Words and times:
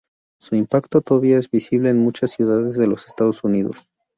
Su 0.41 0.55
impacto 0.55 1.01
todavía 1.01 1.37
es 1.37 1.51
visible 1.51 1.91
en 1.91 1.99
muchas 1.99 2.31
ciudades 2.31 2.73
de 2.75 2.87
los 2.87 3.05
Estados 3.05 3.43
Unidos. 3.43 3.87